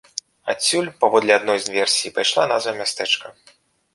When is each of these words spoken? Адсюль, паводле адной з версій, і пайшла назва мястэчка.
Адсюль, 0.53 0.87
паводле 1.03 1.35
адной 1.35 1.59
з 1.65 1.75
версій, 1.75 2.05
і 2.11 2.13
пайшла 2.17 2.45
назва 2.53 2.73
мястэчка. 2.79 3.27